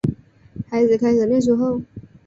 [0.67, 1.79] 孩子开始念书后